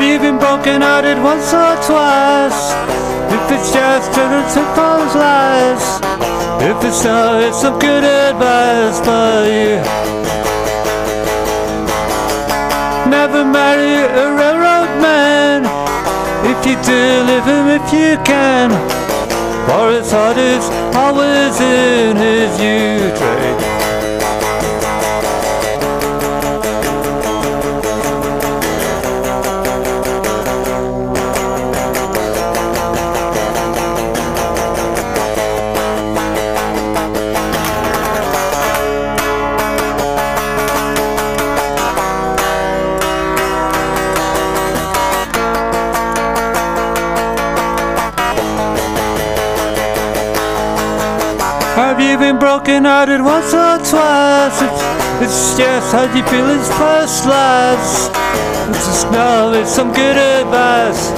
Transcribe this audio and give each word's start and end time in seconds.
broken 0.00 0.80
hearted 0.80 1.18
once 1.22 1.52
or 1.52 1.76
twice, 1.84 2.72
if 3.36 3.44
it's 3.52 3.70
just 3.70 4.12
to 4.14 4.22
and 4.22 4.50
simple 4.50 5.00
lies, 5.20 6.00
if 6.62 6.82
it's 6.84 7.04
not, 7.04 7.42
it's 7.42 7.60
some 7.60 7.78
good 7.78 8.02
advice 8.02 8.98
for 9.00 9.44
you. 9.44 9.76
Never 13.10 13.44
marry 13.44 13.96
a 14.22 14.26
railroad 14.40 14.90
man. 15.04 15.64
If 16.48 16.64
you 16.64 16.76
do, 16.82 17.02
live 17.30 17.44
him 17.44 17.66
if 17.68 17.92
you 17.92 18.16
can. 18.24 18.70
For 19.68 19.90
his 19.92 20.10
heart 20.10 20.38
is 20.38 20.64
always 20.96 21.60
in 21.60 22.16
his 22.16 22.58
U 22.60 23.79
Have 51.76 52.00
you 52.00 52.18
been 52.18 52.38
broken 52.38 52.84
hearted 52.84 53.22
once 53.22 53.54
or 53.54 53.78
twice? 53.78 54.60
It's, 54.60 54.82
it's 55.22 55.56
just 55.56 55.92
how 55.92 56.02
you 56.14 56.22
feel 56.26 56.46
his 56.46 56.68
first 56.74 57.26
lies. 57.26 58.10
It's 58.74 58.88
a 58.88 58.92
smell, 59.06 59.54
it's 59.54 59.70
some 59.70 59.92
good 59.92 60.16
advice. 60.16 61.10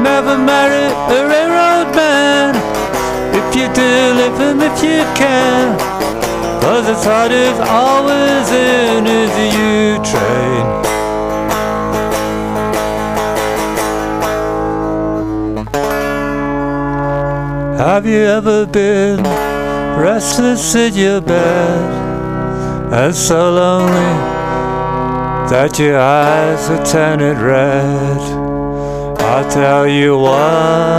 Never 0.00 0.38
marry 0.38 0.86
a 1.14 1.28
railroad 1.28 1.94
man. 1.96 2.54
If 3.34 3.56
you 3.56 3.66
do, 3.74 3.90
live 4.14 4.38
him 4.38 4.60
if 4.60 4.82
you 4.82 5.02
can. 5.18 5.78
Cause 6.60 6.86
his 6.86 7.04
heart 7.04 7.32
is 7.32 7.58
always 7.60 8.50
in 8.52 9.04
his 9.04 9.32
U 9.54 9.98
train. 10.04 10.95
Have 17.78 18.06
you 18.06 18.20
ever 18.20 18.64
been 18.64 19.22
restless 19.22 20.74
in 20.74 20.94
your 20.94 21.20
bed 21.20 22.90
and 22.90 23.14
so 23.14 23.52
lonely 23.52 23.92
that 25.50 25.78
your 25.78 26.00
eyes 26.00 26.70
are 26.70 26.86
turning 26.86 27.38
red? 27.38 28.16
I'll 29.20 29.50
tell 29.50 29.86
you 29.86 30.16
one 30.16 30.95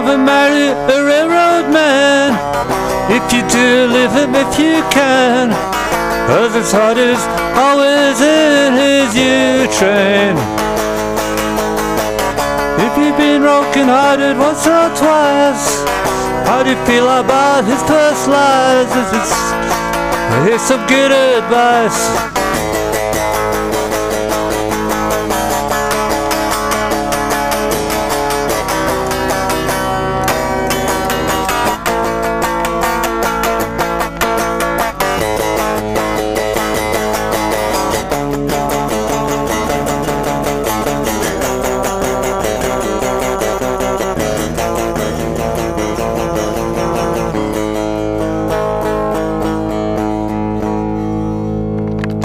Never 0.00 0.16
marry 0.16 0.68
a 0.72 1.04
railroad 1.04 1.70
man. 1.70 2.32
If 3.12 3.20
you 3.34 3.42
do, 3.50 3.86
live 3.92 4.12
him 4.12 4.34
if 4.34 4.58
you 4.58 4.80
can. 4.88 5.50
Cause 6.26 6.54
his 6.54 6.72
heart 6.72 6.96
is 6.96 7.20
always 7.52 8.16
in 8.18 8.80
his 8.80 9.12
U 9.12 9.68
train. 9.76 10.40
If 12.80 12.96
you've 12.96 13.18
been 13.18 13.42
broken 13.42 13.92
hearted 13.92 14.38
once 14.38 14.64
or 14.66 14.88
twice, 14.96 15.84
how 16.48 16.62
do 16.62 16.70
you 16.70 16.80
feel 16.86 17.04
about 17.04 17.64
his 17.64 17.82
past 17.82 18.26
lies? 18.26 18.88
Is 18.88 19.12
it's, 19.20 19.36
here's 20.48 20.62
some 20.62 20.80
good 20.86 21.12
advice. 21.12 22.39